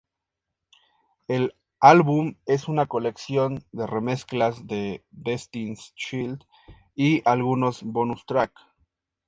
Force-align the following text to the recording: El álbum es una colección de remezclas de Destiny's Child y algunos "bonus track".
El 1.27 1.53
álbum 1.79 2.33
es 2.47 2.67
una 2.67 2.87
colección 2.87 3.63
de 3.71 3.85
remezclas 3.85 4.65
de 4.65 5.05
Destiny's 5.11 5.93
Child 5.93 6.43
y 6.95 7.21
algunos 7.29 7.83
"bonus 7.83 8.25
track". 8.25 8.51